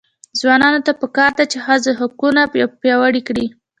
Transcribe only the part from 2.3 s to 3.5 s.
وپیاوړي کړي.